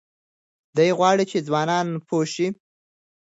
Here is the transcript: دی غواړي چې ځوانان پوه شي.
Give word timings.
دی 0.77 0.89
غواړي 0.97 1.23
چې 1.31 1.37
ځوانان 1.47 1.87
پوه 2.07 2.25
شي. 2.33 2.47